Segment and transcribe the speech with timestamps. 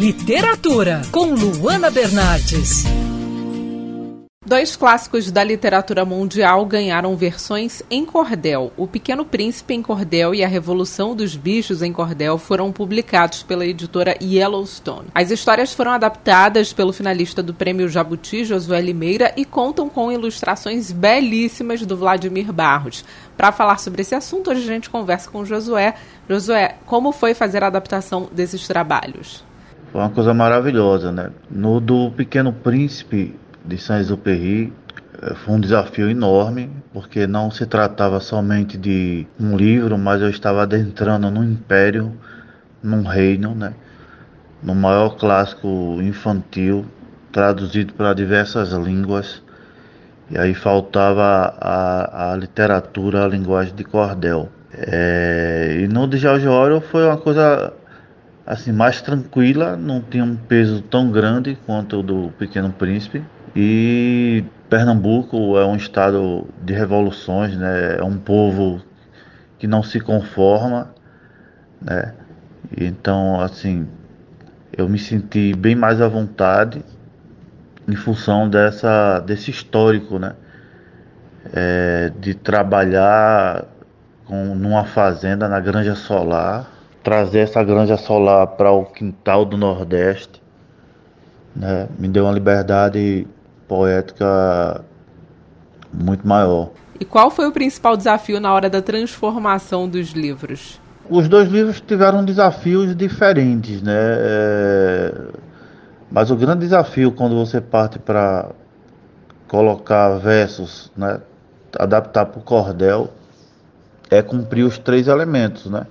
[0.00, 2.84] Literatura, com Luana Bernardes.
[4.46, 8.72] Dois clássicos da literatura mundial ganharam versões em cordel.
[8.78, 13.66] O Pequeno Príncipe em cordel e A Revolução dos Bichos em cordel foram publicados pela
[13.66, 15.08] editora Yellowstone.
[15.14, 20.90] As histórias foram adaptadas pelo finalista do Prêmio Jabuti, Josué Limeira, e contam com ilustrações
[20.90, 23.04] belíssimas do Vladimir Barros.
[23.36, 25.94] Para falar sobre esse assunto, hoje a gente conversa com o Josué.
[26.26, 29.49] Josué, como foi fazer a adaptação desses trabalhos?
[29.92, 31.30] Foi uma coisa maravilhosa, né?
[31.50, 34.72] No do Pequeno Príncipe, de Saint-Exupéry
[35.20, 40.30] eh, foi um desafio enorme, porque não se tratava somente de um livro, mas eu
[40.30, 42.12] estava adentrando num império,
[42.82, 43.74] num reino, né?
[44.62, 46.84] no maior clássico infantil,
[47.32, 49.42] traduzido para diversas línguas,
[50.30, 54.48] e aí faltava a, a literatura, a linguagem de cordel.
[54.72, 57.72] É, e no de George Orwell foi uma coisa
[58.46, 63.24] assim mais tranquila, não tinha um peso tão grande quanto o do Pequeno Príncipe,
[63.54, 67.96] e Pernambuco é um estado de revoluções, né?
[67.98, 68.80] É um povo
[69.58, 70.94] que não se conforma,
[71.82, 72.14] né?
[72.80, 73.88] Então, assim,
[74.76, 76.84] eu me senti bem mais à vontade
[77.88, 80.34] em função dessa desse histórico, né?
[81.52, 83.64] É, de trabalhar
[84.26, 86.70] com, numa fazenda na Granja Solar,
[87.10, 90.40] trazer essa Granja Solar para o quintal do Nordeste,
[91.56, 91.88] né?
[91.98, 93.26] Me deu uma liberdade
[93.66, 94.84] poética
[95.92, 96.70] muito maior.
[97.00, 100.80] E qual foi o principal desafio na hora da transformação dos livros?
[101.10, 103.92] Os dois livros tiveram desafios diferentes, né?
[103.98, 105.12] É...
[106.12, 108.50] Mas o grande desafio quando você parte para
[109.48, 111.20] colocar versos, né?
[111.76, 113.10] adaptar para o cordel,
[114.08, 115.88] é cumprir os três elementos, né?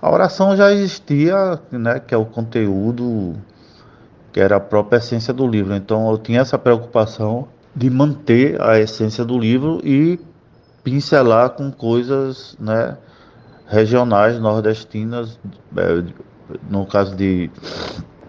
[0.00, 2.00] A oração já existia, né?
[2.00, 3.36] Que é o conteúdo
[4.32, 5.74] que era a própria essência do livro.
[5.74, 10.18] Então eu tinha essa preocupação de manter a essência do livro e
[10.82, 12.96] pincelar com coisas né,
[13.66, 15.38] regionais, nordestinas,
[15.76, 16.04] é,
[16.68, 17.50] no caso de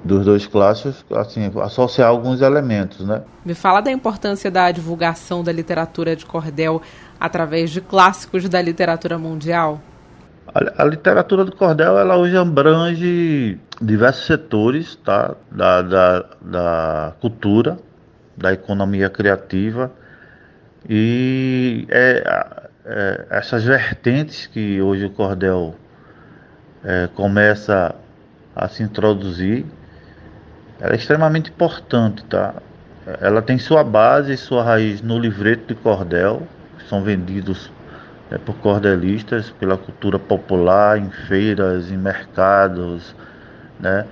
[0.03, 3.21] dos dois clássicos, assim, associar alguns elementos, né?
[3.45, 6.81] Me fala da importância da divulgação da literatura de cordel
[7.19, 9.79] através de clássicos da literatura mundial.
[10.53, 15.34] A, literatura do cordel, ela hoje abrange diversos setores tá?
[15.50, 17.79] da, da, da cultura,
[18.35, 19.90] da economia criativa
[20.90, 25.75] e é, é, essas vertentes que hoje o cordel
[26.84, 27.95] é, começa
[28.53, 29.66] a se introduzir,
[30.81, 32.56] ela é extremamente importante, tá?
[33.22, 36.45] Ela tem sua base e sua raiz no livreto de cordel,
[36.78, 37.72] que são vendidos
[38.31, 43.13] é, por cordelistas, pela cultura popular, em feiras, em mercados,
[43.79, 44.05] né?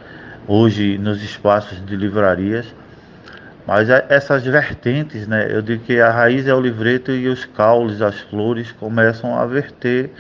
[0.46, 2.66] hoje nos espaços de livrarias.
[3.66, 5.48] Mas é, essas vertentes, né?
[5.50, 9.46] eu digo que a raiz é o livreto e os caules, as flores, começam a
[9.46, 10.12] verter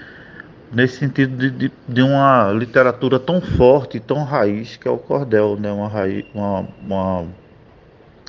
[0.71, 5.57] nesse sentido de, de, de, uma literatura tão forte, tão raiz, que é o cordel,
[5.59, 5.71] né?
[5.71, 7.25] uma, raiz, uma, uma